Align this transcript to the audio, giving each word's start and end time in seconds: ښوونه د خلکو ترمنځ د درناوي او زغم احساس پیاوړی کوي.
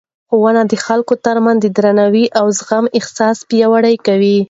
ښوونه 0.29 0.61
د 0.71 0.73
خلکو 0.85 1.13
ترمنځ 1.25 1.59
د 1.61 1.67
درناوي 1.77 2.25
او 2.39 2.45
زغم 2.59 2.85
احساس 2.97 3.37
پیاوړی 3.49 3.95
کوي. 4.05 4.37